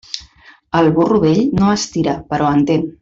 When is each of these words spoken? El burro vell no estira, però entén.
El 0.79 0.89
burro 0.95 1.19
vell 1.25 1.43
no 1.59 1.69
estira, 1.75 2.17
però 2.33 2.49
entén. 2.61 2.91